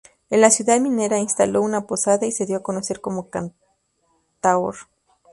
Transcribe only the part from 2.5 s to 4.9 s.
a conocer como cantaor.